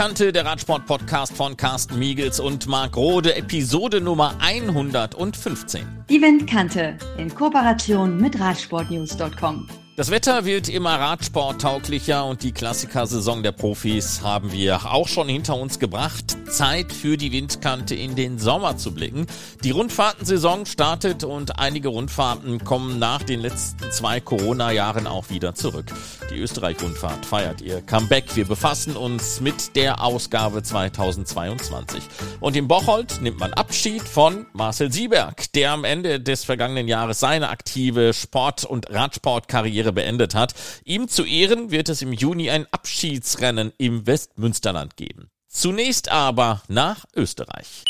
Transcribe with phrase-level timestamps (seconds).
[0.00, 5.82] Windkante, der Radsport-Podcast von Carsten Miegels und Marc Rode, Episode Nummer 115.
[6.08, 9.68] Die Windkante in Kooperation mit Radsportnews.com.
[10.00, 15.56] Das Wetter wird immer radsporttauglicher und die Klassikersaison der Profis haben wir auch schon hinter
[15.56, 16.38] uns gebracht.
[16.48, 19.26] Zeit für die Windkante in den Sommer zu blicken.
[19.62, 25.92] Die Rundfahrtensaison startet und einige Rundfahrten kommen nach den letzten zwei Corona-Jahren auch wieder zurück.
[26.30, 28.36] Die Österreich-Rundfahrt feiert ihr Comeback.
[28.36, 32.02] Wir befassen uns mit der Ausgabe 2022.
[32.40, 37.20] Und in Bocholt nimmt man Abschied von Marcel Sieberg, der am Ende des vergangenen Jahres
[37.20, 40.54] seine aktive Sport- und Radsportkarriere Karriere beendet hat.
[40.84, 45.30] Ihm zu Ehren wird es im Juni ein Abschiedsrennen im Westmünsterland geben.
[45.48, 47.84] Zunächst aber nach Österreich.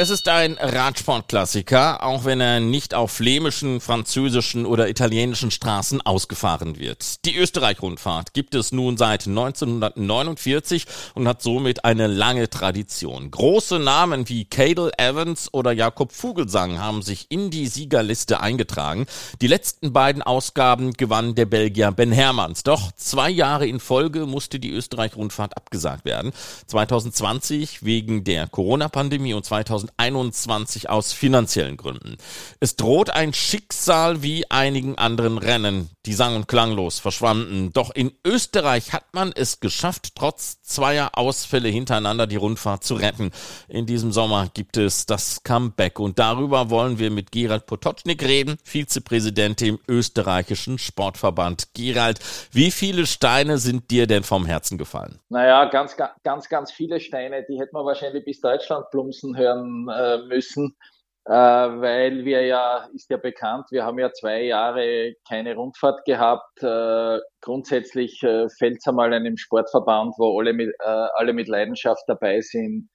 [0.00, 6.78] Es ist ein Radsportklassiker, auch wenn er nicht auf flämischen, französischen oder italienischen Straßen ausgefahren
[6.78, 7.26] wird.
[7.26, 13.30] Die Österreich-Rundfahrt gibt es nun seit 1949 und hat somit eine lange Tradition.
[13.30, 19.04] Große Namen wie Cadel Evans oder Jakob Vogelsang haben sich in die Siegerliste eingetragen.
[19.42, 22.62] Die letzten beiden Ausgaben gewann der Belgier Ben Hermans.
[22.62, 26.32] Doch zwei Jahre in Folge musste die Österreich-Rundfahrt abgesagt werden.
[26.68, 32.16] 2020 wegen der Corona-Pandemie und 2021 2021 aus finanziellen Gründen.
[32.60, 37.72] Es droht ein Schicksal wie einigen anderen Rennen, die sang- und klanglos verschwanden.
[37.72, 43.30] Doch in Österreich hat man es geschafft, trotz zweier Ausfälle hintereinander die Rundfahrt zu retten.
[43.68, 48.56] In diesem Sommer gibt es das Comeback und darüber wollen wir mit Gerald Potocznik reden,
[48.64, 51.74] Vizepräsident im österreichischen Sportverband.
[51.74, 52.20] Gerald,
[52.52, 55.20] wie viele Steine sind dir denn vom Herzen gefallen?
[55.28, 60.18] Naja, ganz, ganz, ganz viele Steine, die hätten wir wahrscheinlich bis Deutschland plumpsen hören äh,
[60.26, 60.76] müssen,
[61.26, 66.62] äh, weil wir ja, ist ja bekannt, wir haben ja zwei Jahre keine Rundfahrt gehabt.
[66.62, 72.02] Äh, grundsätzlich äh, fällt es einmal einem Sportverband, wo alle mit, äh, alle mit Leidenschaft
[72.06, 72.88] dabei sind,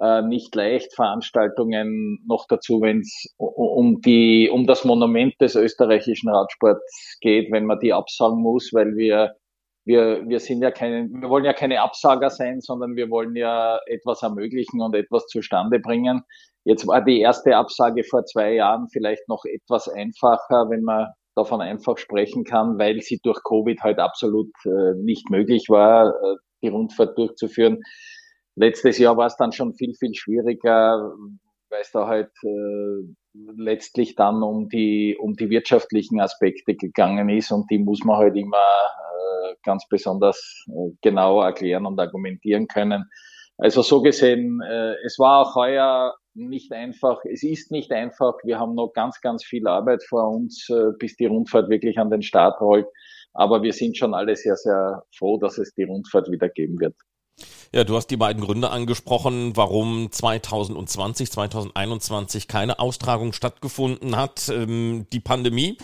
[0.00, 6.30] äh, nicht leicht Veranstaltungen noch dazu, wenn es um die um das Monument des österreichischen
[6.30, 9.34] Radsports geht, wenn man die absagen muss, weil wir
[9.84, 13.78] wir, wir sind ja keine, wir wollen ja keine Absager sein, sondern wir wollen ja
[13.86, 16.22] etwas ermöglichen und etwas zustande bringen.
[16.64, 21.60] Jetzt war die erste Absage vor zwei Jahren vielleicht noch etwas einfacher, wenn man davon
[21.60, 26.68] einfach sprechen kann, weil sie durch Covid halt absolut äh, nicht möglich war, äh, die
[26.68, 27.80] Rundfahrt durchzuführen.
[28.54, 31.12] Letztes Jahr war es dann schon viel, viel schwieriger,
[31.72, 33.14] weil es da halt äh,
[33.56, 38.36] letztlich dann um die, um die wirtschaftlichen Aspekte gegangen ist und die muss man halt
[38.36, 43.08] immer äh, ganz besonders äh, genau erklären und argumentieren können.
[43.56, 48.34] Also so gesehen, äh, es war auch heuer nicht einfach, es ist nicht einfach.
[48.44, 52.10] Wir haben noch ganz, ganz viel Arbeit vor uns, äh, bis die Rundfahrt wirklich an
[52.10, 52.86] den Start rollt.
[53.34, 56.94] Aber wir sind schon alle sehr, sehr froh, dass es die Rundfahrt wieder geben wird.
[57.74, 64.50] Ja, du hast die beiden Gründe angesprochen, warum 2020, 2021 keine Austragung stattgefunden hat.
[64.50, 65.78] Ähm, die Pandemie,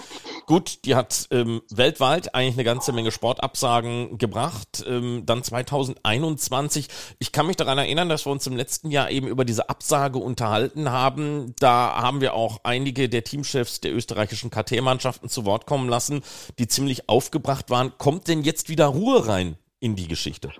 [0.44, 4.84] gut, die hat ähm, weltweit eigentlich eine ganze Menge Sportabsagen gebracht.
[4.86, 6.88] Ähm, dann 2021,
[7.20, 10.18] ich kann mich daran erinnern, dass wir uns im letzten Jahr eben über diese Absage
[10.18, 11.54] unterhalten haben.
[11.58, 16.20] Da haben wir auch einige der Teamchefs der österreichischen KT-Mannschaften zu Wort kommen lassen,
[16.58, 17.96] die ziemlich aufgebracht waren.
[17.96, 20.52] Kommt denn jetzt wieder Ruhe rein in die Geschichte?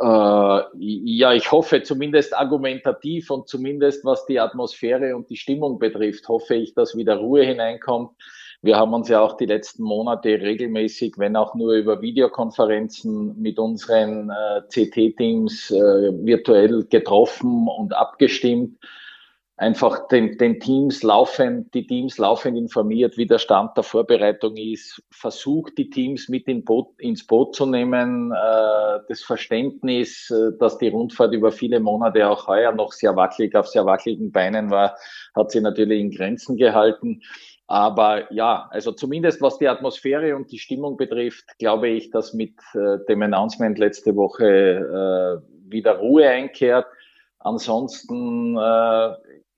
[0.00, 6.26] Äh, ja, ich hoffe zumindest argumentativ und zumindest was die Atmosphäre und die Stimmung betrifft,
[6.28, 8.12] hoffe ich, dass wieder Ruhe hineinkommt.
[8.62, 13.58] Wir haben uns ja auch die letzten Monate regelmäßig, wenn auch nur über Videokonferenzen mit
[13.58, 18.78] unseren äh, CT-Teams äh, virtuell getroffen und abgestimmt
[19.60, 25.02] einfach den, den Teams laufend, die Teams laufend informiert, wie der Stand der Vorbereitung ist,
[25.10, 30.78] versucht die Teams mit in Boot, ins Boot zu nehmen, äh, das Verständnis, äh, dass
[30.78, 34.96] die Rundfahrt über viele Monate auch heuer noch sehr wackelig auf sehr wackeligen Beinen war,
[35.34, 37.20] hat sie natürlich in Grenzen gehalten.
[37.66, 42.54] Aber ja, also zumindest was die Atmosphäre und die Stimmung betrifft, glaube ich, dass mit
[42.72, 46.86] äh, dem Announcement letzte Woche äh, wieder Ruhe einkehrt.
[47.40, 49.14] Ansonsten äh,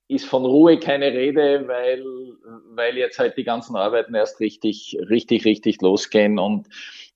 [0.07, 2.03] ist von Ruhe keine Rede, weil,
[2.75, 6.67] weil jetzt halt die ganzen Arbeiten erst richtig, richtig, richtig losgehen und,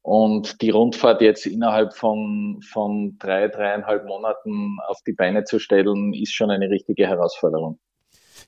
[0.01, 6.13] und die Rundfahrt jetzt innerhalb von, von drei, dreieinhalb Monaten auf die Beine zu stellen,
[6.13, 7.80] ist schon eine richtige Herausforderung.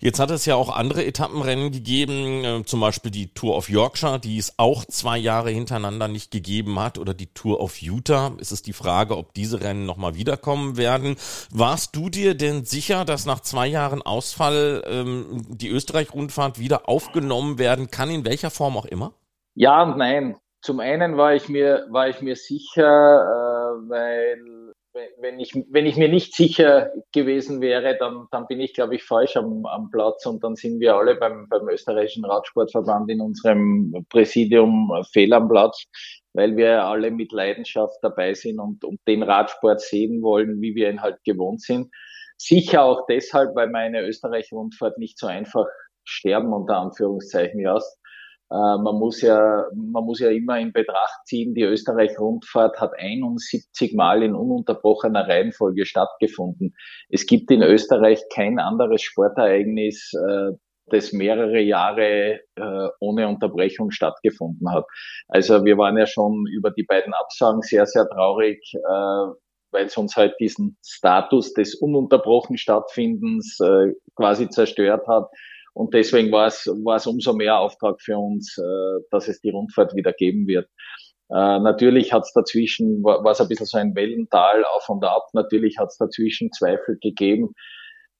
[0.01, 4.17] Jetzt hat es ja auch andere Etappenrennen gegeben, äh, zum Beispiel die Tour of Yorkshire,
[4.17, 8.31] die es auch zwei Jahre hintereinander nicht gegeben hat, oder die Tour of Utah.
[8.39, 11.17] Es ist die Frage, ob diese Rennen nochmal wiederkommen werden.
[11.51, 17.59] Warst du dir denn sicher, dass nach zwei Jahren Ausfall ähm, die Österreich-Rundfahrt wieder aufgenommen
[17.59, 19.11] werden kann, in welcher Form auch immer?
[19.53, 20.37] Ja und nein.
[20.61, 24.58] Zum einen war ich mir, war ich mir sicher, äh, weil
[25.19, 29.03] wenn ich, wenn ich mir nicht sicher gewesen wäre, dann, dann bin ich, glaube ich,
[29.03, 34.05] falsch am, am Platz und dann sind wir alle beim, beim österreichischen Radsportverband in unserem
[34.09, 35.85] Präsidium fehl am Platz,
[36.33, 40.89] weil wir alle mit Leidenschaft dabei sind und, und den Radsport sehen wollen, wie wir
[40.89, 41.91] ihn halt gewohnt sind.
[42.37, 45.65] Sicher auch deshalb, weil meine Österreich-Rundfahrt nicht so einfach
[46.03, 47.79] sterben, unter Anführungszeichen, äh,
[48.49, 54.23] man muss ja, man muss ja immer in Betracht ziehen, die Österreich-Rundfahrt hat 71 Mal
[54.23, 56.73] in ununterbrochener Reihenfolge stattgefunden.
[57.09, 60.53] Es gibt in Österreich kein anderes Sportereignis, äh,
[60.87, 64.85] das mehrere Jahre äh, ohne Unterbrechung stattgefunden hat.
[65.27, 68.59] Also wir waren ja schon über die beiden Absagen sehr, sehr traurig,
[69.71, 73.59] weil es uns halt diesen Status des ununterbrochen Stattfindens
[74.15, 75.29] quasi zerstört hat.
[75.73, 79.49] Und deswegen war es, war es umso mehr Auftrag für uns, äh, dass es die
[79.49, 80.67] Rundfahrt wieder geben wird.
[81.29, 85.27] Äh, natürlich hat es dazwischen, war es ein bisschen so ein Wellental auf und ab.
[85.33, 87.53] Natürlich hat es dazwischen Zweifel gegeben,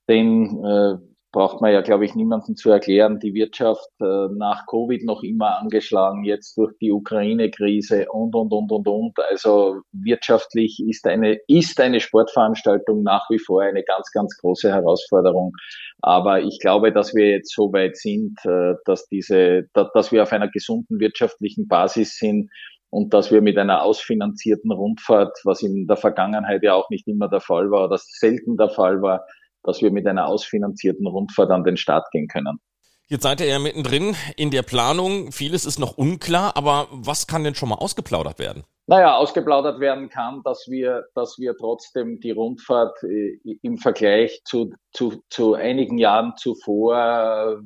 [0.07, 5.03] denn äh, braucht man ja, glaube ich, niemandem zu erklären, die Wirtschaft äh, nach Covid
[5.03, 9.19] noch immer angeschlagen, jetzt durch die Ukraine-Krise und, und, und, und, und.
[9.29, 15.53] Also wirtschaftlich ist eine, ist eine Sportveranstaltung nach wie vor eine ganz, ganz große Herausforderung.
[16.01, 20.31] Aber ich glaube, dass wir jetzt so weit sind, äh, dass diese, dass wir auf
[20.31, 22.49] einer gesunden wirtschaftlichen Basis sind,
[22.91, 27.29] und dass wir mit einer ausfinanzierten Rundfahrt, was in der Vergangenheit ja auch nicht immer
[27.29, 29.25] der Fall war, oder selten der Fall war,
[29.63, 32.59] dass wir mit einer ausfinanzierten Rundfahrt an den Start gehen können.
[33.07, 35.31] Jetzt seid ihr ja mittendrin in der Planung.
[35.31, 38.63] Vieles ist noch unklar, aber was kann denn schon mal ausgeplaudert werden?
[38.85, 44.73] Naja, ausgeplaudert werden kann, dass wir, dass wir trotzdem die Rundfahrt äh, im Vergleich zu,
[44.94, 47.57] zu, zu einigen Jahren zuvor, äh,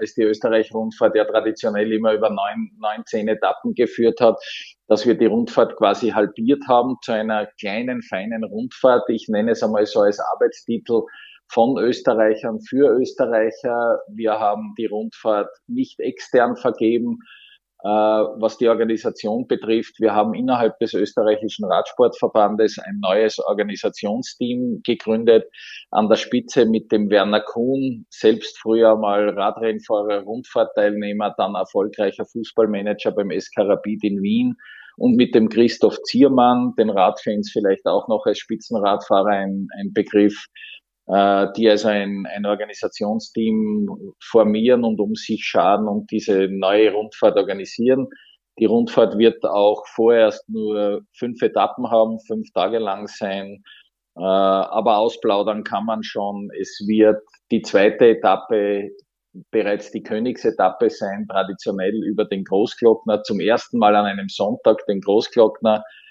[0.00, 4.36] als die Österreich-Rundfahrt ja traditionell immer über neun, neun, zehn Etappen geführt hat,
[4.86, 9.08] dass wir die Rundfahrt quasi halbiert haben zu einer kleinen, feinen Rundfahrt.
[9.08, 11.02] Ich nenne es einmal so als Arbeitstitel
[11.50, 14.00] von Österreichern für Österreicher.
[14.14, 17.18] Wir haben die Rundfahrt nicht extern vergeben.
[17.84, 25.44] Äh, was die Organisation betrifft, wir haben innerhalb des österreichischen Radsportverbandes ein neues Organisationsteam gegründet,
[25.92, 33.12] an der Spitze mit dem Werner Kuhn, selbst früher mal Radrennfahrer, Rundfahrtteilnehmer, dann erfolgreicher Fußballmanager
[33.12, 34.56] beim SK Rapid in Wien
[34.96, 40.46] und mit dem Christoph Ziermann, den Radfans vielleicht auch noch als Spitzenradfahrer ein, ein Begriff,
[41.10, 43.88] die also ein, ein Organisationsteam
[44.22, 48.08] formieren und um sich schaden und diese neue Rundfahrt organisieren.
[48.58, 53.62] Die Rundfahrt wird auch vorerst nur fünf Etappen haben, fünf Tage lang sein.
[54.16, 56.50] Äh, aber ausplaudern kann man schon.
[56.60, 58.90] Es wird die zweite Etappe
[59.50, 63.22] bereits die Königsetappe sein, traditionell über den Großglockner.
[63.22, 66.07] Zum ersten Mal an einem Sonntag den Großglockner äh,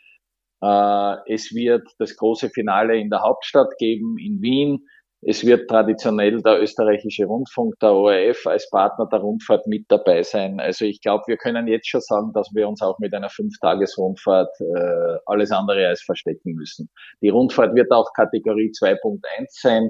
[0.60, 4.80] es wird das große Finale in der Hauptstadt geben, in Wien.
[5.22, 10.60] Es wird traditionell der österreichische Rundfunk, der ORF, als Partner der Rundfahrt mit dabei sein.
[10.60, 14.56] Also ich glaube, wir können jetzt schon sagen, dass wir uns auch mit einer Fünf-Tages-Rundfahrt
[14.60, 16.90] äh, alles andere als verstecken müssen.
[17.22, 19.20] Die Rundfahrt wird auch Kategorie 2.1
[19.50, 19.90] sein.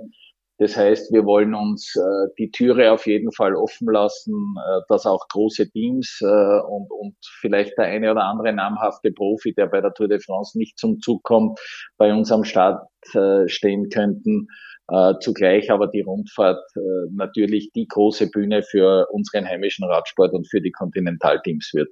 [0.60, 5.06] Das heißt, wir wollen uns äh, die Türe auf jeden Fall offen lassen, äh, dass
[5.06, 9.82] auch große Teams äh, und, und vielleicht der eine oder andere namhafte Profi, der bei
[9.82, 11.60] der Tour de France nicht zum Zug kommt,
[11.98, 14.48] bei uns am Start äh, stehen könnten.
[14.90, 16.80] Äh, zugleich aber die Rundfahrt äh,
[17.12, 21.90] natürlich die große Bühne für unseren heimischen Radsport und für die Kontinentalteams wird.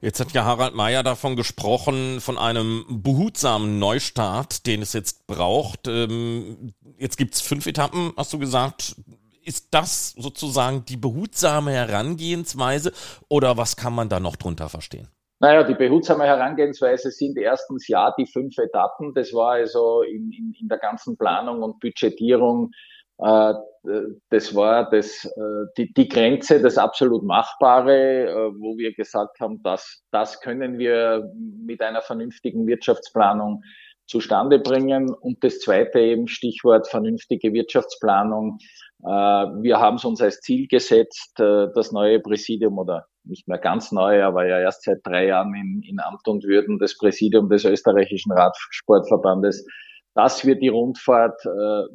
[0.00, 5.88] Jetzt hat ja Harald Mayer davon gesprochen, von einem behutsamen Neustart, den es jetzt braucht.
[5.88, 8.96] Ähm, jetzt gibt's fünf Etappen, hast du gesagt.
[9.44, 12.92] Ist das sozusagen die behutsame Herangehensweise
[13.28, 15.08] oder was kann man da noch drunter verstehen?
[15.40, 19.12] Naja, die behutsame Herangehensweise sind erstens ja die fünf Etappen.
[19.14, 22.70] Das war also in, in, in der ganzen Planung und Budgetierung
[23.18, 29.62] das war das, äh, die, die Grenze, das absolut Machbare, äh, wo wir gesagt haben,
[29.62, 33.62] dass das können wir mit einer vernünftigen Wirtschaftsplanung
[34.06, 35.14] zustande bringen.
[35.14, 38.58] Und das zweite eben Stichwort vernünftige Wirtschaftsplanung.
[39.00, 44.22] Wir haben es uns als Ziel gesetzt, das neue Präsidium oder nicht mehr ganz neu,
[44.22, 48.32] aber ja erst seit drei Jahren in, in Amt und Würden das Präsidium des österreichischen
[48.32, 49.66] Radsportverbandes,
[50.14, 51.40] dass wir die Rundfahrt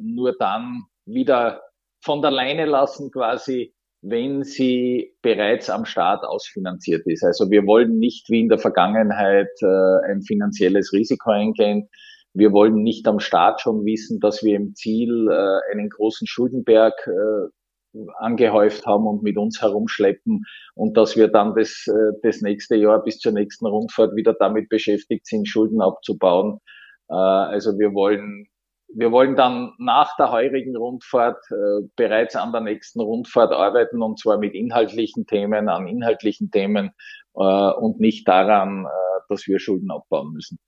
[0.00, 1.62] nur dann wieder
[2.02, 7.22] von der Leine lassen quasi, wenn sie bereits am Start ausfinanziert ist.
[7.22, 11.88] Also wir wollen nicht wie in der Vergangenheit äh, ein finanzielles Risiko eingehen.
[12.32, 16.94] Wir wollen nicht am Start schon wissen, dass wir im Ziel äh, einen großen Schuldenberg
[17.06, 22.76] äh, angehäuft haben und mit uns herumschleppen und dass wir dann das, äh, das nächste
[22.76, 26.60] Jahr bis zur nächsten Rundfahrt wieder damit beschäftigt sind, Schulden abzubauen.
[27.08, 28.46] also wir wollen
[28.94, 34.18] wir wollen dann nach der heurigen Rundfahrt äh, bereits an der nächsten Rundfahrt arbeiten und
[34.18, 36.90] zwar mit inhaltlichen Themen, an inhaltlichen Themen
[37.34, 38.88] äh, und nicht daran, äh,
[39.28, 40.58] dass wir Schulden abbauen müssen.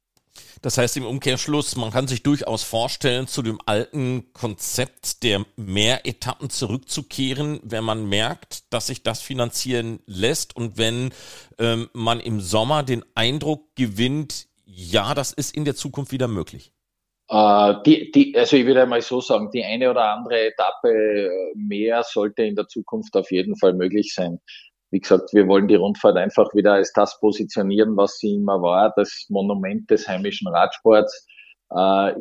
[0.63, 6.49] Das heißt im Umkehrschluss, man kann sich durchaus vorstellen, zu dem alten Konzept der Mehretappen
[6.49, 11.13] zurückzukehren, wenn man merkt, dass sich das finanzieren lässt und wenn
[11.59, 16.73] ähm, man im Sommer den Eindruck gewinnt, ja, das ist in der Zukunft wieder möglich.
[17.33, 21.31] Äh, die, die, also ich würde einmal so sagen, die eine oder andere Etappe äh,
[21.55, 24.39] mehr sollte in der Zukunft auf jeden Fall möglich sein.
[24.91, 28.93] Wie gesagt, wir wollen die Rundfahrt einfach wieder als das positionieren, was sie immer war,
[28.97, 31.27] das Monument des heimischen Radsports.
[31.71, 32.13] Äh,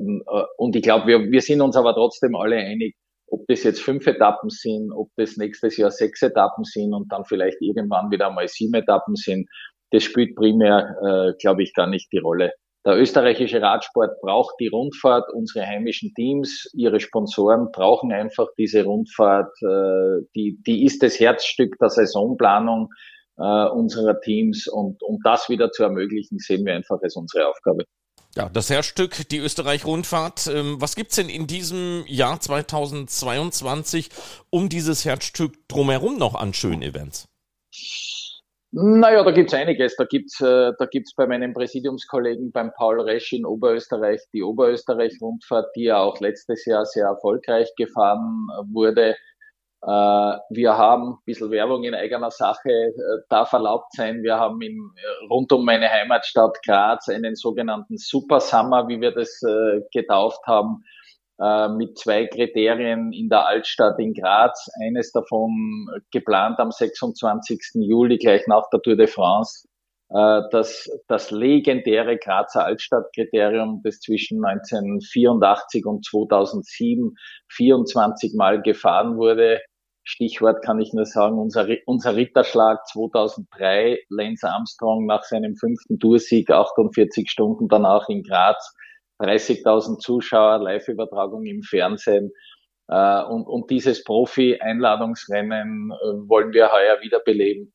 [0.58, 2.96] und ich glaube, wir, wir sind uns aber trotzdem alle einig,
[3.28, 7.26] ob das jetzt fünf Etappen sind, ob das nächstes Jahr sechs Etappen sind und dann
[7.26, 9.50] vielleicht irgendwann wieder mal sieben Etappen sind,
[9.92, 12.54] das spielt primär, äh, glaube ich, gar nicht die Rolle.
[12.84, 15.32] Der österreichische Radsport braucht die Rundfahrt.
[15.34, 19.52] Unsere heimischen Teams, ihre Sponsoren brauchen einfach diese Rundfahrt.
[19.62, 22.90] Äh, die, die ist das Herzstück der Saisonplanung
[23.38, 24.68] äh, unserer Teams.
[24.68, 27.86] Und um das wieder zu ermöglichen, sehen wir einfach als unsere Aufgabe.
[28.36, 30.48] Ja, das Herzstück, die Österreich-Rundfahrt.
[30.48, 34.10] Ähm, was gibt's denn in diesem Jahr 2022
[34.50, 37.26] um dieses Herzstück drumherum noch an schönen Events?
[38.74, 39.96] Naja, da gibt's einiges.
[39.98, 45.76] Da gibt's, äh, da gibt's bei meinem Präsidiumskollegen, beim Paul Resch in Oberösterreich, die Oberösterreich-Rundfahrt,
[45.76, 49.18] die ja auch letztes Jahr sehr erfolgreich gefahren wurde.
[49.84, 52.94] Äh, wir haben ein bisschen Werbung in eigener Sache, äh,
[53.28, 54.24] darf erlaubt sein.
[54.24, 54.80] Wir haben in,
[55.30, 60.84] rund um meine Heimatstadt Graz einen sogenannten Super Summer, wie wir das äh, getauft haben
[61.42, 64.70] äh, mit zwei Kriterien in der Altstadt in Graz.
[64.86, 67.60] Eines davon geplant am 26.
[67.76, 69.68] Juli, gleich nach der Tour de France.
[70.10, 77.16] Äh, das, das legendäre Grazer Altstadtkriterium, das zwischen 1984 und 2007
[77.50, 79.62] 24 Mal gefahren wurde.
[80.04, 86.50] Stichwort kann ich nur sagen, unser, unser Ritterschlag 2003, Lance Armstrong nach seinem fünften Toursieg
[86.52, 88.76] 48 Stunden danach in Graz
[89.22, 92.32] 30.000 Zuschauer, Live-Übertragung im Fernsehen.
[92.88, 97.72] Äh, und, und dieses Profi-Einladungsrennen äh, wollen wir heuer wiederbeleben.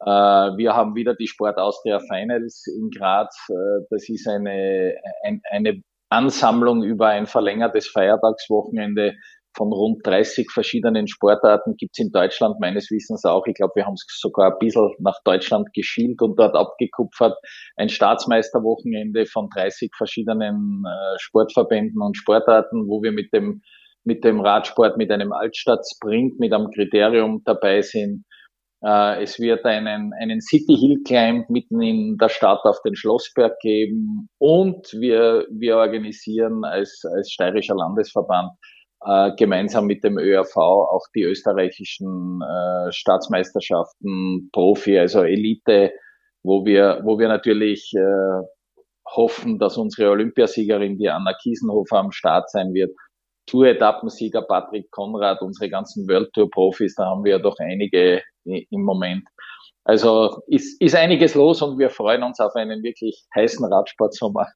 [0.00, 3.36] Äh, wir haben wieder die Sport Austria Finals in Graz.
[3.48, 9.14] Äh, das ist eine, ein, eine Ansammlung über ein verlängertes Feiertagswochenende
[9.56, 13.46] von rund 30 verschiedenen Sportarten gibt's in Deutschland meines Wissens auch.
[13.46, 17.36] Ich glaube, wir haben es sogar ein bisschen nach Deutschland geschielt und dort abgekupfert.
[17.76, 23.62] Ein Staatsmeisterwochenende von 30 verschiedenen äh, Sportverbänden und Sportarten, wo wir mit dem,
[24.04, 28.24] mit dem Radsport, mit einem Altstadt-Sprint, mit einem Kriterium dabei sind.
[28.82, 33.58] Äh, es wird einen, einen City Hill Climb mitten in der Stadt auf den Schlossberg
[33.60, 38.52] geben und wir, wir organisieren als, als steirischer Landesverband
[39.04, 45.92] äh, gemeinsam mit dem ÖRV auch die österreichischen äh, Staatsmeisterschaften, Profi, also Elite,
[46.42, 48.42] wo wir, wo wir natürlich äh,
[49.06, 52.94] hoffen, dass unsere Olympiasiegerin, die Anna Kiesenhofer, am Start sein wird.
[53.46, 59.26] Tour-Etappensieger Patrick Konrad, unsere ganzen World Tour-Profis, da haben wir ja doch einige im Moment.
[59.84, 64.46] Also ist, ist einiges los und wir freuen uns auf einen wirklich heißen Radsportsommer.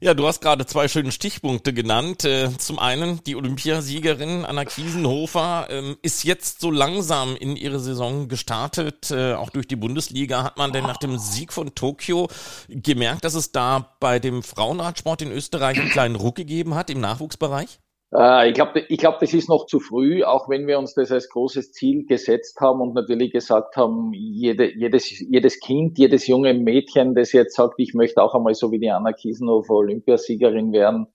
[0.00, 2.24] Ja, du hast gerade zwei schöne Stichpunkte genannt.
[2.24, 8.28] Äh, zum einen die Olympiasiegerin Anna Kiesenhofer ähm, ist jetzt so langsam in ihre Saison
[8.28, 10.42] gestartet, äh, auch durch die Bundesliga.
[10.42, 12.28] Hat man denn nach dem Sieg von Tokio
[12.68, 17.00] gemerkt, dass es da bei dem Frauenradsport in Österreich einen kleinen Ruck gegeben hat im
[17.00, 17.78] Nachwuchsbereich?
[18.16, 21.10] Äh, ich glaube, ich glaub, das ist noch zu früh, auch wenn wir uns das
[21.10, 26.54] als großes Ziel gesetzt haben und natürlich gesagt haben, jede, jedes, jedes Kind, jedes junge
[26.54, 31.08] Mädchen, das jetzt sagt, ich möchte auch einmal so wie die Anna Kiesenhofer Olympiasiegerin werden,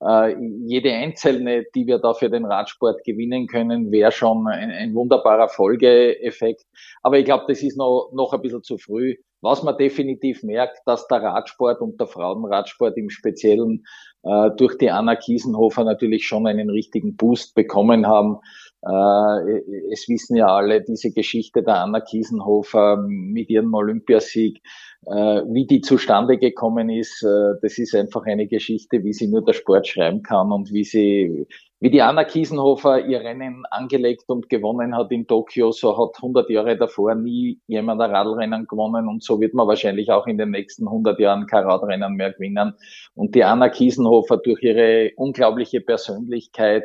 [0.00, 4.94] äh, jede einzelne, die wir da für den Radsport gewinnen können, wäre schon ein, ein,
[4.94, 6.64] wunderbarer Folgeeffekt.
[7.02, 9.16] Aber ich glaube, das ist noch, noch ein bisschen zu früh.
[9.40, 13.84] Was man definitiv merkt, dass der Radsport und der Frauenradsport im Speziellen
[14.24, 18.38] äh, durch die Anna Kiesenhofer natürlich schon einen richtigen Boost bekommen haben.
[18.82, 19.60] Äh,
[19.92, 24.60] es wissen ja alle diese Geschichte der Anna Kiesenhofer mit ihrem Olympiasieg,
[25.06, 27.22] äh, wie die zustande gekommen ist.
[27.22, 30.84] Äh, das ist einfach eine Geschichte, wie sie nur der Sport schreiben kann und wie
[30.84, 31.46] sie,
[31.84, 36.48] wie die Anna Kiesenhofer ihr Rennen angelegt und gewonnen hat in Tokio, so hat 100
[36.48, 40.50] Jahre davor nie jemand ein Radlrennen gewonnen und so wird man wahrscheinlich auch in den
[40.50, 42.72] nächsten 100 Jahren kein Radrennen mehr gewinnen.
[43.14, 46.84] Und die Anna Kiesenhofer durch ihre unglaubliche Persönlichkeit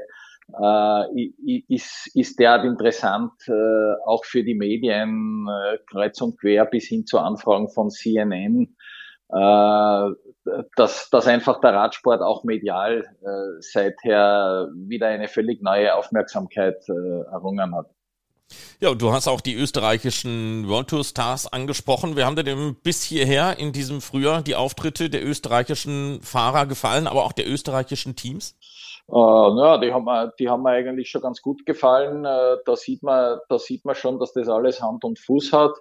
[0.62, 1.32] äh,
[1.70, 7.06] ist, ist derart interessant, äh, auch für die Medien, äh, kreuz und quer bis hin
[7.06, 8.76] zu Anfragen von CNN.
[9.30, 10.10] Äh,
[10.76, 17.22] dass, dass einfach der Radsport auch medial äh, seither wieder eine völlig neue Aufmerksamkeit äh,
[17.32, 17.88] errungen hat.
[18.80, 22.16] Ja, und du hast auch die österreichischen World Tour Stars angesprochen.
[22.16, 27.26] Wir haben dir bis hierher in diesem Frühjahr die Auftritte der österreichischen Fahrer gefallen, aber
[27.26, 28.58] auch der österreichischen Teams?
[29.08, 32.26] Äh, naja, die haben, mir, die haben mir eigentlich schon ganz gut gefallen.
[32.26, 35.74] Äh, da sieht man, da sieht man schon, dass das alles Hand und Fuß hat.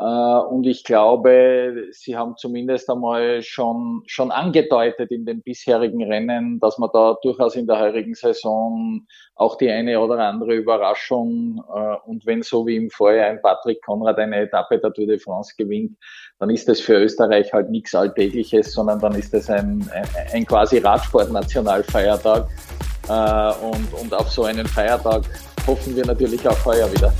[0.00, 6.58] Äh, und ich glaube, sie haben zumindest einmal schon, schon angedeutet in den bisherigen Rennen,
[6.58, 11.96] dass man da durchaus in der heurigen Saison auch die eine oder andere Überraschung äh,
[12.08, 15.52] und wenn so wie im Vorjahr ein Patrick Konrad eine Etappe der Tour de France
[15.58, 15.98] gewinnt,
[16.38, 19.86] dann ist das für Österreich halt nichts Alltägliches, sondern dann ist das ein,
[20.32, 22.48] ein, quasi Radsport-Nationalfeiertag.
[23.06, 25.24] Äh, und, und auf so einen Feiertag
[25.66, 27.12] hoffen wir natürlich auch heuer wieder.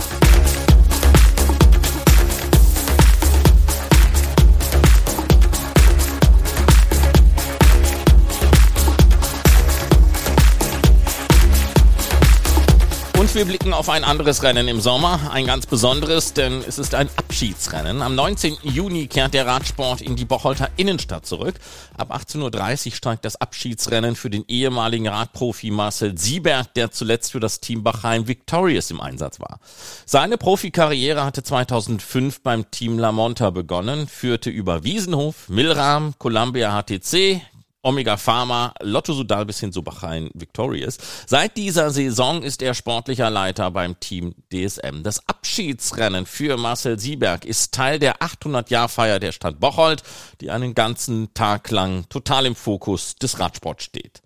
[13.41, 17.09] Wir blicken auf ein anderes Rennen im Sommer, ein ganz besonderes, denn es ist ein
[17.17, 18.03] Abschiedsrennen.
[18.03, 18.59] Am 19.
[18.65, 21.55] Juni kehrt der Radsport in die Bocholter Innenstadt zurück.
[21.97, 27.41] Ab 18.30 Uhr steigt das Abschiedsrennen für den ehemaligen Radprofi Marcel Sieberg, der zuletzt für
[27.41, 29.59] das Team Bachheim Victorious im Einsatz war.
[30.05, 37.41] Seine Profikarriere hatte 2005 beim Team La Monta begonnen, führte über Wiesenhof, Milram, Columbia HTC,
[37.83, 40.99] Omega Pharma, Lotto Sudal bis hin zu Bachrhein Victorious.
[41.27, 45.03] Seit dieser Saison ist er sportlicher Leiter beim Team DSM.
[45.03, 50.03] Das Abschiedsrennen für Marcel Sieberg ist Teil der 800-Jahr-Feier der Stadt Bocholt,
[50.43, 54.21] die einen ganzen Tag lang total im Fokus des Radsports steht.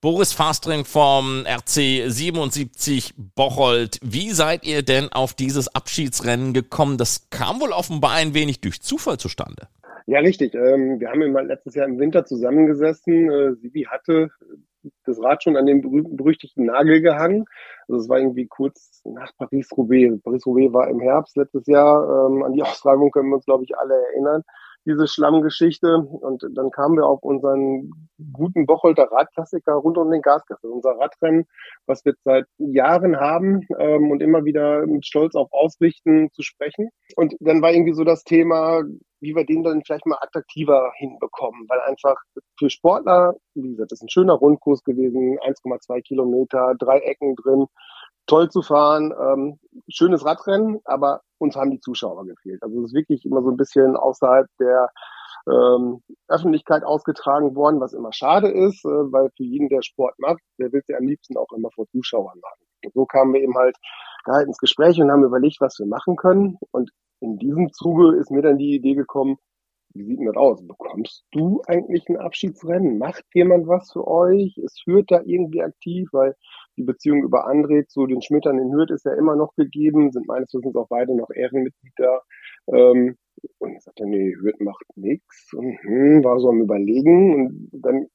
[0.00, 3.98] Boris Fastring vom RC 77 Bocholt.
[4.02, 6.98] Wie seid ihr denn auf dieses Abschiedsrennen gekommen?
[6.98, 9.68] Das kam wohl offenbar ein wenig durch Zufall zustande.
[10.06, 10.54] Ja, richtig.
[10.54, 13.28] Ähm, wir haben immer letztes Jahr im Winter zusammengesessen.
[13.30, 14.28] Äh, Sibi hatte
[15.04, 15.80] das Rad schon an den
[16.16, 17.44] berüchtigten Nagel gehangen.
[17.88, 20.22] Also es war irgendwie kurz nach Paris-Roubaix.
[20.22, 22.28] Paris-Roubaix war im Herbst letztes Jahr.
[22.28, 24.42] Ähm, an die Austragung können wir uns, glaube ich, alle erinnern
[24.86, 25.98] diese Schlammgeschichte.
[25.98, 27.90] Und dann kamen wir auf unseren
[28.32, 30.70] guten Bocholter Radklassiker rund um den Gaskassel.
[30.70, 31.46] Unser Radrennen,
[31.86, 36.90] was wir seit Jahren haben ähm, und immer wieder mit Stolz auf ausrichten zu sprechen.
[37.16, 38.84] Und dann war irgendwie so das Thema,
[39.20, 42.16] wie wir den dann vielleicht mal attraktiver hinbekommen, weil einfach
[42.58, 47.66] für Sportler, wie gesagt, das ist ein schöner Rundkurs gewesen, 1,2 Kilometer, drei Ecken drin,
[48.26, 52.62] toll zu fahren, ähm, schönes Radrennen, aber uns haben die Zuschauer gefehlt.
[52.62, 54.90] Also es ist wirklich immer so ein bisschen außerhalb der
[55.48, 60.40] ähm, Öffentlichkeit ausgetragen worden, was immer schade ist, äh, weil für jeden, der Sport macht,
[60.58, 62.66] der will sie am liebsten auch immer vor Zuschauern machen.
[62.84, 63.76] Und so kamen wir eben halt
[64.24, 66.58] da ins Gespräch und haben überlegt, was wir machen können.
[66.72, 69.38] Und in diesem Zuge ist mir dann die Idee gekommen,
[69.96, 70.66] wie sieht denn das aus?
[70.66, 72.98] Bekommst du eigentlich ein Abschiedsrennen?
[72.98, 74.56] Macht jemand was für euch?
[74.58, 76.08] Ist Hürth da irgendwie aktiv?
[76.12, 76.34] Weil
[76.76, 80.28] die Beziehung über André zu den Schmittern in Hürth ist ja immer noch gegeben, sind
[80.28, 82.22] meines Wissens auch beide noch Ehrenmitglieder.
[82.72, 83.16] Ähm,
[83.58, 85.52] und ich sagte, nee, Hürth macht nichts.
[85.54, 87.68] Und hm, war so am Überlegen.
[87.70, 88.06] Und dann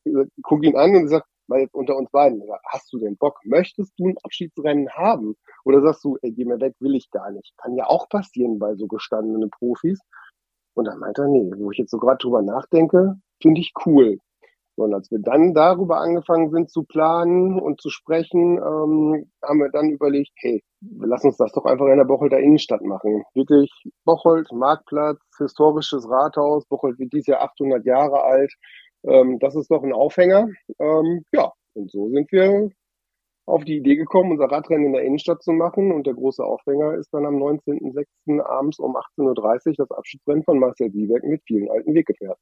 [0.44, 3.38] guck ihn an und sagt, weil jetzt unter uns beiden, hast du den Bock?
[3.44, 5.36] Möchtest du ein Abschiedsrennen haben?
[5.66, 7.54] Oder sagst du, ey, geh mir weg, will ich gar nicht.
[7.58, 10.00] Kann ja auch passieren bei so gestandenen Profis.
[10.74, 14.18] Und dann meinte er, nee, wo ich jetzt so gerade drüber nachdenke, finde ich cool.
[14.76, 19.70] Und als wir dann darüber angefangen sind zu planen und zu sprechen, ähm, haben wir
[19.70, 20.64] dann überlegt, hey,
[21.00, 23.24] lassen uns das doch einfach in der Bocholter Innenstadt machen.
[23.34, 23.70] Wirklich
[24.06, 26.66] Bocholt, Marktplatz, historisches Rathaus.
[26.68, 28.54] Bocholt wird dieses Jahr 800 Jahre alt.
[29.04, 30.50] Ähm, das ist doch ein Aufhänger.
[30.80, 32.70] Ähm, ja, und so sind wir
[33.46, 35.92] auf die Idee gekommen, unser Radrennen in der Innenstadt zu machen.
[35.92, 38.42] Und der große Aufhänger ist dann am 19.06.
[38.42, 42.42] abends um 18.30 Uhr das Abschiedsrennen von Marcel Siebeck mit vielen alten Weggefährten.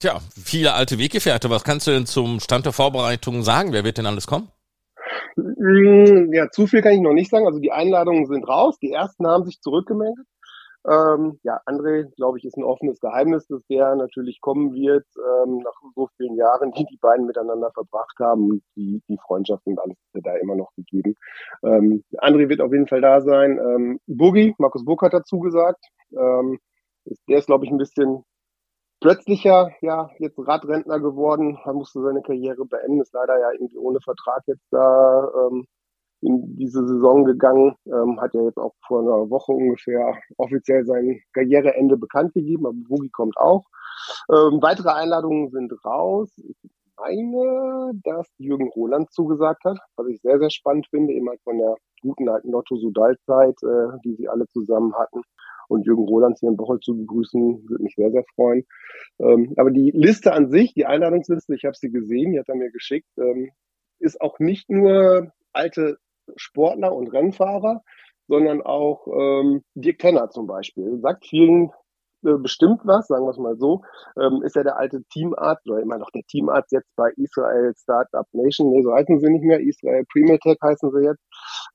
[0.00, 1.50] Tja, viele alte Weggefährte.
[1.50, 3.72] Was kannst du denn zum Stand der Vorbereitung sagen?
[3.72, 4.48] Wer wird denn alles kommen?
[5.36, 7.46] Mm, ja, zu viel kann ich noch nicht sagen.
[7.46, 8.78] Also die Einladungen sind raus.
[8.78, 10.24] Die ersten haben sich zurückgemeldet.
[10.86, 15.58] Ähm, ja, André, glaube ich, ist ein offenes Geheimnis, dass der natürlich kommen wird, ähm,
[15.58, 19.78] nach so vielen Jahren, die die beiden miteinander verbracht haben und die, die Freundschaft und
[19.80, 21.16] alles ist da immer noch gegeben.
[21.62, 23.58] Ähm, André wird auf jeden Fall da sein.
[23.58, 25.84] Ähm, Boogie, Markus Burg hat dazu gesagt.
[26.12, 26.58] Ähm,
[27.28, 28.24] der ist, glaube ich, ein bisschen
[29.00, 31.58] plötzlicher, ja, jetzt Radrentner geworden.
[31.64, 35.66] Er musste seine Karriere beenden, ist leider ja irgendwie ohne Vertrag jetzt da ähm,
[36.20, 41.20] in diese Saison gegangen, ähm, hat ja jetzt auch vor einer Woche ungefähr offiziell sein
[41.32, 43.64] Karriereende bekannt gegeben, aber Boogie kommt auch.
[44.30, 46.30] Ähm, weitere Einladungen sind raus.
[46.38, 46.56] Ich
[46.96, 51.58] meine, dass Jürgen Roland zugesagt hat, was ich sehr, sehr spannend finde, eben halt von
[51.58, 55.22] der guten alten Lotto Sudal-Zeit, äh, die sie alle zusammen hatten.
[55.68, 58.64] und Jürgen Rolands hier in Bocholt zu begrüßen, würde mich sehr, sehr freuen.
[59.18, 62.56] Ähm, aber die Liste an sich, die Einladungsliste, ich habe sie gesehen, die hat er
[62.56, 63.50] mir geschickt, ähm,
[63.98, 65.98] ist auch nicht nur alte
[66.36, 67.82] Sportler und Rennfahrer,
[68.28, 70.98] sondern auch ähm, Dirk Tenner zum Beispiel.
[71.00, 71.70] Sagt vielen
[72.22, 73.82] bestimmt was, sagen wir es mal so,
[74.20, 78.26] ähm, ist ja der alte Teamarzt oder immer noch der Teamarzt jetzt bei Israel Startup
[78.32, 81.22] Nation, nee, so heißen sie nicht mehr, Israel Premier heißen sie jetzt.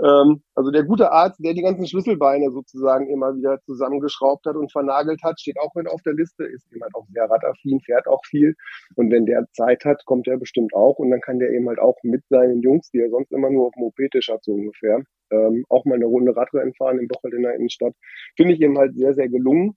[0.03, 4.71] Ähm, also der gute Arzt, der die ganzen Schlüsselbeine sozusagen immer wieder zusammengeschraubt hat und
[4.71, 8.23] vernagelt hat, steht auch mit auf der Liste, ist jemand auch sehr radaffin, fährt auch
[8.25, 8.55] viel
[8.95, 11.79] und wenn der Zeit hat, kommt er bestimmt auch und dann kann der eben halt
[11.79, 15.03] auch mit seinen Jungs, die er sonst immer nur auf dem Mopetisch hat, so ungefähr,
[15.31, 17.93] ähm, auch mal eine Runde Radrennen fahren in Bocholt in der Innenstadt.
[18.35, 19.75] Finde ich eben halt sehr, sehr gelungen.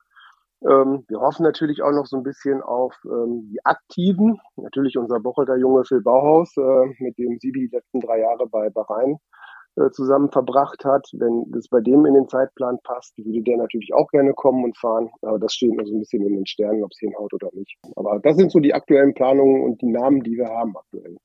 [0.62, 4.40] Ähm, wir hoffen natürlich auch noch so ein bisschen auf ähm, die Aktiven.
[4.56, 8.70] Natürlich unser Bocholter Junge Phil Bauhaus, äh, mit dem sie die letzten drei Jahre bei
[8.70, 9.18] Bahrain
[9.76, 11.06] äh, zusammen verbracht hat.
[11.12, 14.78] Wenn das bei dem in den Zeitplan passt, würde der natürlich auch gerne kommen und
[14.78, 15.10] fahren.
[15.20, 17.76] Aber das steht noch so ein bisschen in den Sternen, ob es hinhaut oder nicht.
[17.94, 21.16] Aber das sind so die aktuellen Planungen und die Namen, die wir haben aktuell.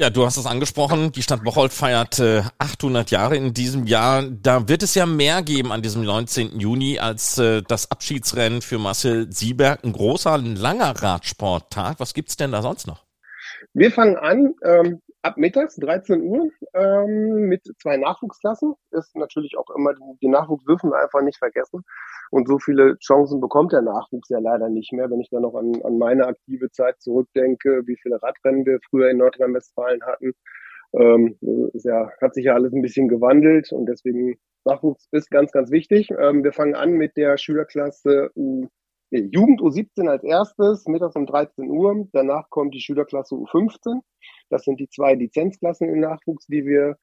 [0.00, 4.22] Ja, du hast es angesprochen, die Stadt Bocholt feiert äh, 800 Jahre in diesem Jahr.
[4.22, 6.58] Da wird es ja mehr geben an diesem 19.
[6.58, 9.84] Juni als äh, das Abschiedsrennen für Marcel Sieberg.
[9.84, 12.00] Ein großer, ein langer Radsporttag.
[12.00, 13.04] Was gibt's denn da sonst noch?
[13.74, 18.72] Wir fangen an ähm, ab mittags, 13 Uhr, ähm, mit zwei Nachwuchsklassen.
[18.92, 21.84] Ist natürlich auch immer, die Nachwuchs dürfen wir einfach nicht vergessen.
[22.30, 25.10] Und so viele Chancen bekommt der Nachwuchs ja leider nicht mehr.
[25.10, 29.10] Wenn ich dann noch an, an meine aktive Zeit zurückdenke, wie viele Radrennen wir früher
[29.10, 30.32] in Nordrhein-Westfalen hatten,
[30.92, 31.36] ähm,
[31.72, 35.70] ist ja, hat sich ja alles ein bisschen gewandelt und deswegen Nachwuchs ist ganz, ganz
[35.70, 36.10] wichtig.
[36.18, 38.68] Ähm, wir fangen an mit der Schülerklasse U
[39.10, 42.08] nee, Jugend U17 als erstes, mittags um 13 Uhr.
[42.12, 44.00] Danach kommt die Schülerklasse U15.
[44.50, 46.96] Das sind die zwei Lizenzklassen im Nachwuchs, die wir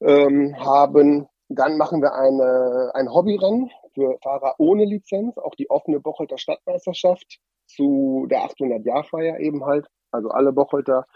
[0.00, 1.26] ähm, haben.
[1.48, 7.38] Dann machen wir eine, ein Hobbyrennen für Fahrer ohne Lizenz, auch die offene Bocholter Stadtmeisterschaft
[7.66, 9.86] zu der 800-Jahr-Feier eben halt.
[10.10, 11.06] Also alle Bocholter,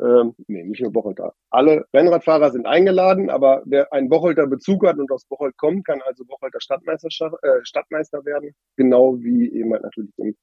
[0.00, 4.98] ähm, nee, nicht nur Bocholter, alle Rennradfahrer sind eingeladen, aber wer einen Bocholter Bezug hat
[4.98, 8.54] und aus Bocholt kommt, kann also Bocholter Stadtmeisterschaft, äh, Stadtmeister werden.
[8.76, 10.36] Genau wie eben halt natürlich im,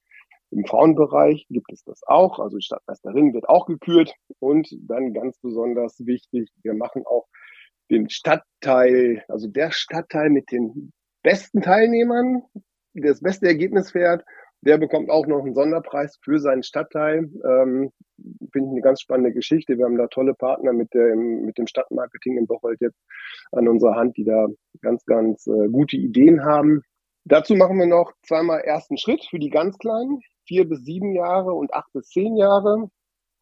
[0.51, 2.39] im Frauenbereich gibt es das auch.
[2.39, 4.13] Also die Stadtmeisterin wird auch gekürt.
[4.39, 7.27] Und dann ganz besonders wichtig, wir machen auch
[7.93, 12.43] den Stadtteil, also der Stadtteil mit den besten Teilnehmern,
[12.93, 14.25] der das beste Ergebnis fährt,
[14.61, 17.29] der bekommt auch noch einen Sonderpreis für seinen Stadtteil.
[17.45, 17.91] Ähm,
[18.51, 19.77] Finde ich eine ganz spannende Geschichte.
[19.77, 22.99] Wir haben da tolle Partner mit dem, mit dem Stadtmarketing in Bocholt jetzt
[23.51, 24.47] an unserer Hand, die da
[24.81, 26.81] ganz, ganz äh, gute Ideen haben.
[27.25, 31.53] Dazu machen wir noch zweimal ersten Schritt für die ganz Kleinen, vier bis sieben Jahre
[31.53, 32.89] und acht bis zehn Jahre.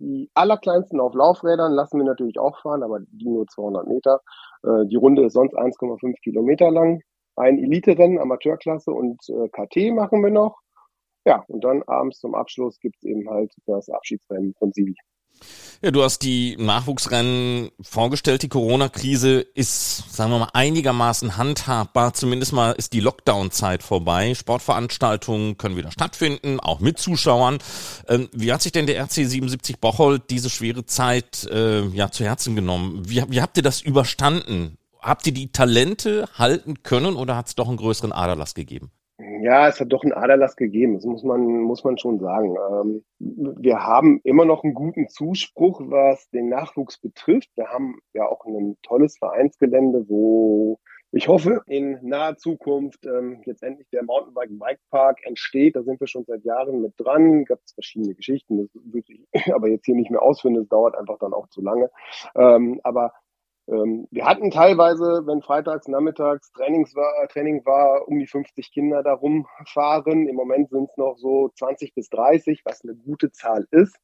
[0.02, 4.20] Die allerkleinsten auf Laufrädern lassen wir natürlich auch fahren, aber die nur 200 Meter.
[4.64, 7.02] Äh, die Runde ist sonst 1,5 Kilometer lang.
[7.36, 10.58] Ein Elite-Rennen, Amateurklasse und äh, KT machen wir noch.
[11.24, 14.96] Ja, und dann abends zum Abschluss gibt es eben halt das Abschiedsrennen von Sibi.
[15.84, 18.44] Ja, du hast die Nachwuchsrennen vorgestellt.
[18.44, 22.14] Die Corona-Krise ist, sagen wir mal, einigermaßen handhabbar.
[22.14, 24.36] Zumindest mal ist die Lockdown-Zeit vorbei.
[24.36, 27.58] Sportveranstaltungen können wieder stattfinden, auch mit Zuschauern.
[28.08, 32.24] Ähm, wie hat sich denn der RC 77 Bocholt diese schwere Zeit äh, ja zu
[32.24, 33.02] Herzen genommen?
[33.10, 34.78] Wie, wie habt ihr das überstanden?
[35.00, 38.92] Habt ihr die Talente halten können oder hat es doch einen größeren Aderlass gegeben?
[39.42, 42.56] Ja, es hat doch einen Aderlass gegeben, das muss man, muss man schon sagen.
[42.72, 47.50] Ähm, wir haben immer noch einen guten Zuspruch, was den Nachwuchs betrifft.
[47.56, 50.80] Wir haben ja auch ein tolles Vereinsgelände, wo
[51.14, 55.76] ich hoffe, in naher Zukunft ähm, jetzt endlich der Mountainbike Bike Park entsteht.
[55.76, 57.44] Da sind wir schon seit Jahren mit dran.
[57.44, 60.56] Gab es verschiedene Geschichten, das würde ich aber jetzt hier nicht mehr ausführen.
[60.56, 61.92] Das dauert einfach dann auch zu lange.
[62.34, 63.14] Ähm, aber
[63.68, 69.14] wir hatten teilweise, wenn freitags, nachmittags Trainings war, Training war, um die 50 Kinder da
[69.14, 70.28] rumfahren.
[70.28, 73.98] Im Moment sind es noch so 20 bis 30, was eine gute Zahl ist.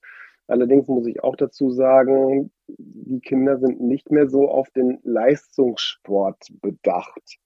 [0.48, 6.48] Allerdings muss ich auch dazu sagen, die Kinder sind nicht mehr so auf den Leistungssport
[6.62, 7.38] bedacht.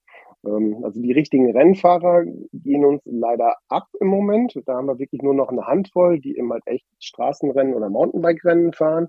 [0.44, 4.54] Ähm, also die richtigen Rennfahrer gehen uns leider ab im Moment.
[4.66, 8.72] Da haben wir wirklich nur noch eine Handvoll, die immer halt echt Straßenrennen oder Mountainbike-Rennen
[8.72, 9.08] fahren.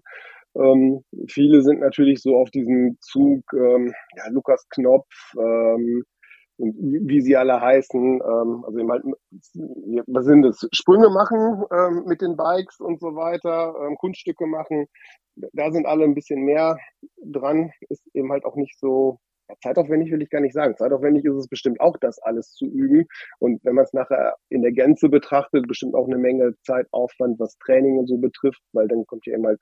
[0.56, 6.04] Ähm, viele sind natürlich so auf diesem Zug, ähm, ja, Lukas Knopf, ähm,
[6.58, 6.76] und
[7.08, 9.04] wie sie alle heißen, ähm, also eben halt,
[10.08, 10.68] was sind das?
[10.72, 14.86] Sprünge machen ähm, mit den Bikes und so weiter, ähm, Kunststücke machen.
[15.36, 16.78] Da sind alle ein bisschen mehr
[17.26, 20.76] dran, ist eben halt auch nicht so ja, zeitaufwendig will ich gar nicht sagen.
[20.78, 23.06] Zeitaufwendig ist es bestimmt auch, das alles zu üben.
[23.40, 27.58] Und wenn man es nachher in der Gänze betrachtet, bestimmt auch eine Menge Zeitaufwand, was
[27.58, 29.60] Training und so betrifft, weil dann kommt ja immer halt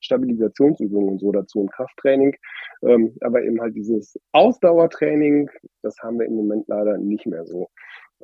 [0.00, 2.34] Stabilisationsübungen und so dazu und Krafttraining.
[2.82, 5.50] Ähm, aber eben halt dieses Ausdauertraining,
[5.82, 7.68] das haben wir im Moment leider nicht mehr so.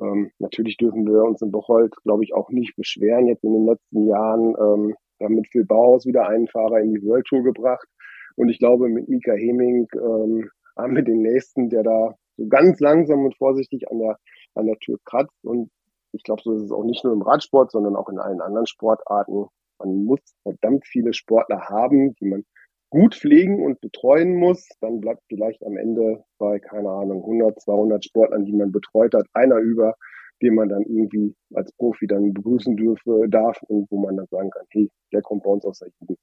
[0.01, 3.27] Ähm, natürlich dürfen wir uns in Bocholt, glaube ich, auch nicht beschweren.
[3.27, 7.03] Jetzt in den letzten Jahren ähm, haben mit Phil Bauhaus wieder einen Fahrer in die
[7.03, 7.87] World Tour gebracht.
[8.35, 12.79] Und ich glaube, mit Mika Heming ähm, haben wir den nächsten, der da so ganz
[12.79, 14.17] langsam und vorsichtig an der,
[14.55, 15.43] an der Tür kratzt.
[15.43, 15.71] Und
[16.11, 18.67] ich glaube, so ist es auch nicht nur im Radsport, sondern auch in allen anderen
[18.67, 19.45] Sportarten.
[19.79, 22.43] Man muss verdammt viele Sportler haben, die man
[22.89, 24.67] gut pflegen und betreuen muss.
[24.79, 29.25] Dann bleibt vielleicht am Ende bei, keine Ahnung, 100, 200 Sportlern, die man betreut hat,
[29.33, 29.95] einer über,
[30.41, 34.49] den man dann irgendwie als Profi dann begrüßen dürfe, darf und wo man dann sagen
[34.49, 36.19] kann, hey, der kommt bei uns aus der Jugend.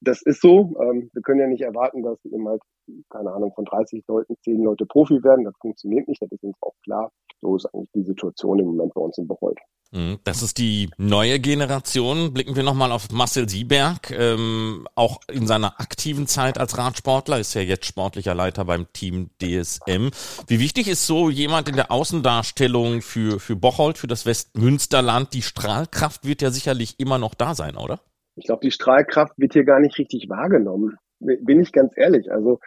[0.00, 0.76] Das, ist so.
[0.80, 2.62] Ähm, wir können ja nicht erwarten, dass eben halt,
[3.10, 5.44] keine Ahnung, von 30 Leuten 10 Leute Profi werden.
[5.44, 7.10] Das funktioniert nicht, das ist uns auch klar.
[7.40, 9.58] So ist eigentlich die Situation im Moment bei uns in Bereut.
[9.90, 12.34] Mhm, das ist die neue Generation.
[12.34, 14.10] Blicken wir nochmal auf Marcel Sieberg.
[14.10, 19.30] Ähm, auch in seiner aktiven Zeit als Radsportler ist er jetzt sportlicher Leiter beim Team
[19.40, 20.10] DSM.
[20.46, 25.32] Wie wichtig ist so jemand in der Außendarstellung für, für Bocholt, für das Westmünsterland?
[25.32, 28.00] Die Strahlkraft wird ja sicherlich immer noch da sein, oder?
[28.36, 30.96] Ich glaube, die Strahlkraft wird hier gar nicht richtig wahrgenommen.
[31.18, 32.30] Bin ich ganz ehrlich.
[32.30, 32.60] Also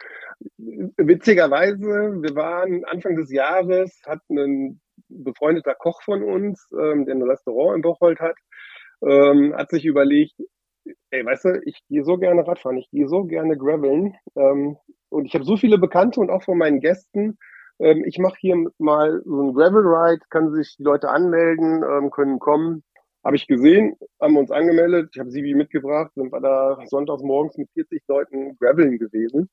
[0.58, 1.78] witzigerweise,
[2.20, 4.81] wir waren Anfang des Jahres, hat ein
[5.12, 8.36] befreundeter Koch von uns, ähm, der ein Restaurant in Bocholt hat,
[9.02, 10.34] ähm, hat sich überlegt,
[11.10, 14.76] ey, weißt du, ich gehe so gerne Radfahren, ich gehe so gerne graveln ähm,
[15.08, 17.38] und ich habe so viele Bekannte und auch von meinen Gästen,
[17.82, 22.10] ähm, ich mache hier mal so ein Gravel Ride, kann sich die Leute anmelden, ähm,
[22.10, 22.84] können kommen.
[23.24, 27.56] Habe ich gesehen, haben uns angemeldet, ich habe Sibi mitgebracht, sind wir da sonntags morgens
[27.56, 29.48] mit 40 Leuten graveln gewesen.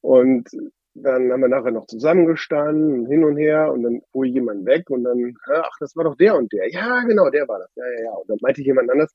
[0.00, 0.48] Und
[0.94, 5.04] dann haben wir nachher noch zusammengestanden, hin und her, und dann fuhr jemand weg und
[5.04, 6.68] dann, ach, das war doch der und der.
[6.70, 7.70] Ja, genau, der war das.
[7.76, 8.12] Ja, ja, ja.
[8.12, 9.14] Und dann meinte jemand anders,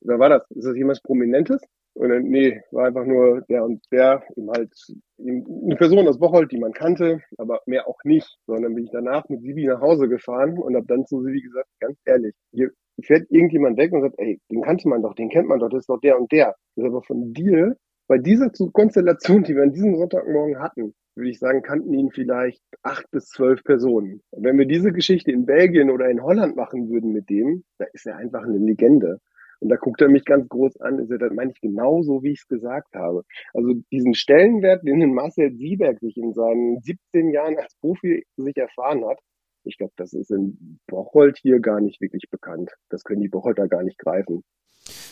[0.00, 0.48] wer war das?
[0.50, 1.62] Ist das jemand Prominentes?
[1.94, 4.72] Und dann, nee, war einfach nur der und der, eben halt
[5.18, 8.36] eine Person aus Bocholt, die man kannte, aber mehr auch nicht.
[8.46, 11.68] Sondern bin ich danach mit Sibi nach Hause gefahren und habe dann zu Sibi gesagt,
[11.78, 15.48] ganz ehrlich, hier fährt irgendjemand weg und sagt, ey, den kannte man doch, den kennt
[15.48, 16.56] man doch, das ist doch der und der.
[16.74, 17.76] Das ist aber von dir,
[18.08, 22.62] bei dieser Konstellation, die wir an diesem Sonntagmorgen hatten, würde ich sagen, kannten ihn vielleicht
[22.82, 24.22] acht bis zwölf Personen.
[24.30, 27.86] Und wenn wir diese Geschichte in Belgien oder in Holland machen würden mit dem, da
[27.92, 29.20] ist er einfach eine Legende.
[29.60, 31.00] Und da guckt er mich ganz groß an.
[31.00, 33.22] und sagt, Das meine ich genauso, wie ich es gesagt habe.
[33.54, 39.04] Also diesen Stellenwert, den Marcel Sieberg sich in seinen 17 Jahren als Profi sich erfahren
[39.06, 39.18] hat,
[39.64, 42.72] ich glaube, das ist in Bocholt hier gar nicht wirklich bekannt.
[42.90, 44.42] Das können die Bocholter gar nicht greifen.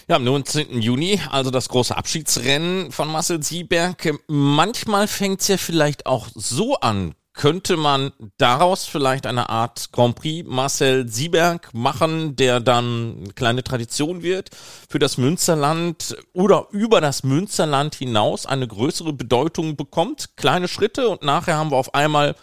[0.08, 0.80] Ja, am 19.
[0.82, 4.12] Juni, also das große Abschiedsrennen von Marcel Sieberg.
[4.26, 10.16] Manchmal fängt es ja vielleicht auch so an, könnte man daraus vielleicht eine Art Grand
[10.16, 14.50] Prix Marcel Sieberg machen, der dann eine kleine Tradition wird
[14.88, 20.36] für das Münsterland oder über das Münsterland hinaus eine größere Bedeutung bekommt?
[20.36, 22.34] Kleine Schritte und nachher haben wir auf einmal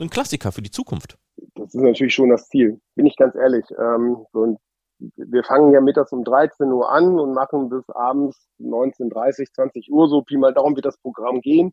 [0.00, 1.18] einen Klassiker für die Zukunft.
[1.54, 3.64] Das ist natürlich schon das Ziel, bin ich ganz ehrlich.
[3.78, 4.56] Ähm, so ein,
[4.98, 10.08] wir fangen ja mittags um 13 Uhr an und machen bis abends 19.30, 20 Uhr
[10.08, 11.72] so, Pi mal darum wird das Programm gehen.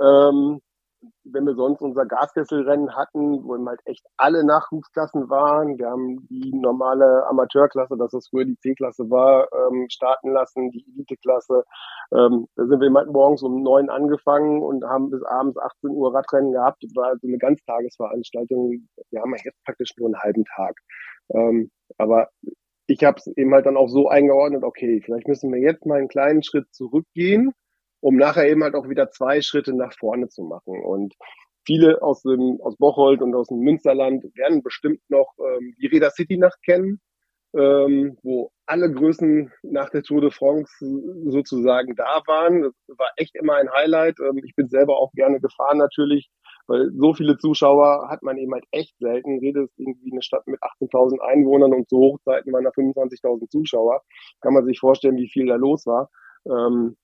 [0.00, 0.60] Ähm,
[1.24, 5.78] wenn wir sonst unser Gaskesselrennen hatten, wo eben halt echt alle Nachwuchsklassen waren.
[5.78, 10.84] Wir haben die normale Amateurklasse, das was früher die C-Klasse war, ähm, starten lassen, die
[10.94, 11.64] Elite-Klasse.
[12.12, 16.14] Ähm, da sind wir halt morgens um neun angefangen und haben bis abends 18 Uhr
[16.14, 16.82] Radrennen gehabt.
[16.82, 18.88] Das war also eine Ganztagesveranstaltung.
[19.10, 20.78] Wir haben jetzt praktisch nur einen halben Tag.
[21.32, 22.28] Ähm, aber
[22.86, 25.98] ich habe es eben halt dann auch so eingeordnet, okay, vielleicht müssen wir jetzt mal
[25.98, 27.52] einen kleinen Schritt zurückgehen
[28.04, 30.84] um nachher eben halt auch wieder zwei Schritte nach vorne zu machen.
[30.84, 31.14] Und
[31.64, 36.10] viele aus dem aus Bocholt und aus dem Münsterland werden bestimmt noch ähm, die Reda
[36.10, 37.00] City Nacht kennen,
[37.56, 40.70] ähm, wo alle Größen nach der Tour de France
[41.24, 42.60] sozusagen da waren.
[42.60, 44.20] Das war echt immer ein Highlight.
[44.20, 46.28] Ähm, ich bin selber auch gerne gefahren natürlich,
[46.66, 49.38] weil so viele Zuschauer hat man eben halt echt selten.
[49.38, 54.02] Rede ist irgendwie eine Stadt mit 18.000 Einwohnern und zu Hochzeiten waren da 25.000 Zuschauer.
[54.42, 56.10] Kann man sich vorstellen, wie viel da los war.
[56.46, 56.98] Ähm,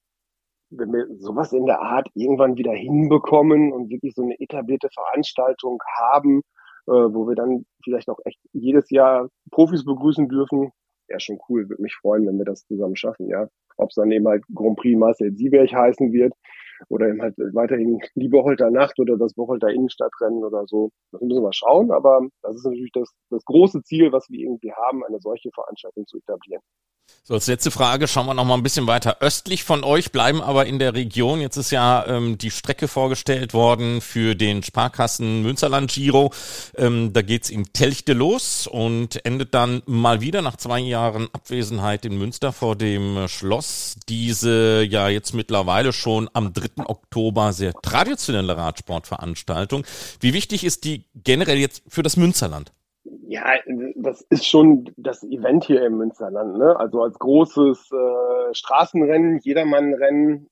[0.70, 5.78] wenn wir sowas in der Art irgendwann wieder hinbekommen und wirklich so eine etablierte Veranstaltung
[5.98, 6.42] haben,
[6.86, 10.70] äh, wo wir dann vielleicht auch echt jedes Jahr Profis begrüßen dürfen,
[11.08, 11.68] wäre schon cool.
[11.68, 13.48] Würde mich freuen, wenn wir das zusammen schaffen, ja.
[13.76, 16.32] Ob es dann eben halt Grand Prix Marcel Sieberg heißen wird
[16.88, 20.90] oder eben halt weiterhin die Bocholte Nacht oder das Bocholte Innenstadtrennen oder so.
[21.12, 24.72] Das müssen wir schauen, aber das ist natürlich das, das große Ziel, was wir irgendwie
[24.72, 26.62] haben, eine solche Veranstaltung zu etablieren.
[27.30, 30.42] So, als letzte Frage schauen wir noch mal ein bisschen weiter östlich von euch, bleiben
[30.42, 31.40] aber in der Region.
[31.40, 36.32] Jetzt ist ja ähm, die Strecke vorgestellt worden für den Sparkassen Münsterland Giro.
[36.76, 42.04] Ähm, da geht's in Telchte los und endet dann mal wieder nach zwei Jahren Abwesenheit
[42.04, 43.94] in Münster vor dem Schloss.
[44.08, 46.84] Diese ja jetzt mittlerweile schon am 3.
[46.86, 49.84] Oktober sehr traditionelle Radsportveranstaltung.
[50.18, 52.72] Wie wichtig ist die generell jetzt für das Münsterland?
[53.32, 53.44] Ja,
[53.94, 56.58] das ist schon das Event hier im Münsterland.
[56.58, 56.76] Ne?
[56.76, 60.50] Also als großes äh, Straßenrennen, Jedermannrennen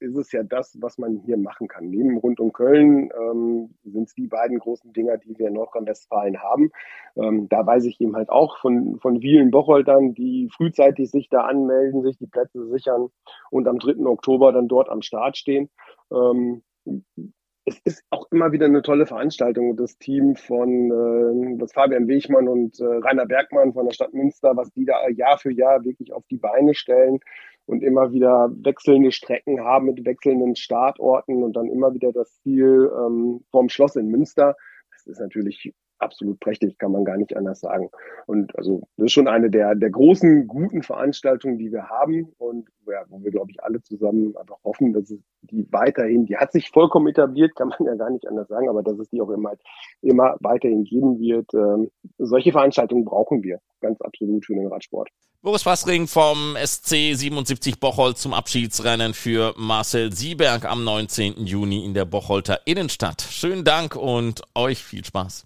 [0.00, 1.88] ist es ja das, was man hier machen kann.
[1.88, 6.42] Neben rund um Köln ähm, sind es die beiden großen Dinger, die wir in Nordrhein-Westfalen
[6.42, 6.72] haben.
[7.14, 11.42] Ähm, da weiß ich eben halt auch von, von vielen Bocholtern, die frühzeitig sich da
[11.42, 13.06] anmelden, sich die Plätze sichern
[13.50, 14.04] und am 3.
[14.04, 15.70] Oktober dann dort am Start stehen.
[16.10, 16.64] Ähm,
[17.66, 19.76] es ist auch immer wieder eine tolle Veranstaltung.
[19.76, 24.56] Das Team von äh, das Fabian Wegmann und äh, Rainer Bergmann von der Stadt Münster,
[24.56, 27.18] was die da Jahr für Jahr wirklich auf die Beine stellen
[27.66, 32.88] und immer wieder wechselnde Strecken haben mit wechselnden Startorten und dann immer wieder das Ziel
[32.96, 34.56] ähm, vom Schloss in Münster.
[34.92, 37.90] Das ist natürlich absolut prächtig, kann man gar nicht anders sagen.
[38.26, 42.68] Und also das ist schon eine der, der großen, guten Veranstaltungen, die wir haben und
[42.86, 46.52] ja, wo wir, glaube ich, alle zusammen einfach hoffen, dass es die weiterhin, die hat
[46.52, 49.30] sich vollkommen etabliert, kann man ja gar nicht anders sagen, aber dass es die auch
[49.30, 49.52] immer,
[50.02, 51.52] immer weiterhin geben wird.
[51.54, 55.10] Ähm, solche Veranstaltungen brauchen wir ganz absolut für den Radsport.
[55.42, 61.46] Boris Fassring vom SC 77 Bocholt zum Abschiedsrennen für Marcel Sieberg am 19.
[61.46, 63.22] Juni in der Bocholter Innenstadt.
[63.22, 65.45] Schönen Dank und euch viel Spaß.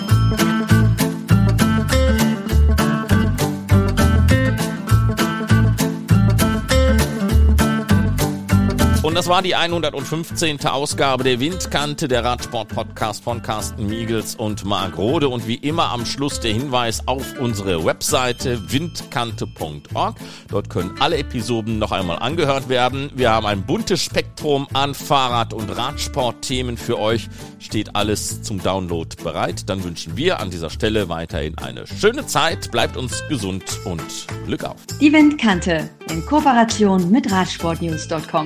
[9.03, 10.63] Und das war die 115.
[10.67, 15.27] Ausgabe der Windkante, der Radsport-Podcast von Carsten Miegels und Marc Rode.
[15.27, 20.17] Und wie immer am Schluss der Hinweis auf unsere Webseite windkante.org.
[20.49, 23.09] Dort können alle Episoden noch einmal angehört werden.
[23.15, 27.27] Wir haben ein buntes Spektrum an Fahrrad- und Radsport-Themen für euch.
[27.57, 29.67] Steht alles zum Download bereit.
[29.67, 32.69] Dann wünschen wir an dieser Stelle weiterhin eine schöne Zeit.
[32.69, 34.03] Bleibt uns gesund und
[34.45, 34.77] Glück auf.
[34.99, 38.45] Die Windkante in Kooperation mit Radsportnews.com.